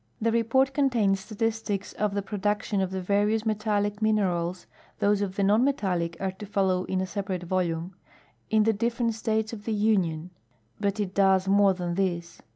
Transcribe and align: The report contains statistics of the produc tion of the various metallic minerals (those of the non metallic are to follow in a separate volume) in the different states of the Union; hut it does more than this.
The 0.19 0.31
report 0.31 0.73
contains 0.73 1.19
statistics 1.19 1.93
of 1.93 2.15
the 2.15 2.23
produc 2.23 2.63
tion 2.63 2.81
of 2.81 2.89
the 2.89 3.01
various 3.03 3.45
metallic 3.45 4.01
minerals 4.01 4.65
(those 4.97 5.21
of 5.21 5.35
the 5.35 5.43
non 5.43 5.63
metallic 5.63 6.17
are 6.19 6.31
to 6.31 6.47
follow 6.47 6.85
in 6.85 7.01
a 7.01 7.05
separate 7.05 7.43
volume) 7.43 7.93
in 8.49 8.63
the 8.63 8.73
different 8.73 9.13
states 9.13 9.53
of 9.53 9.65
the 9.65 9.73
Union; 9.73 10.31
hut 10.81 10.99
it 10.99 11.13
does 11.13 11.47
more 11.47 11.75
than 11.75 11.93
this. 11.93 12.41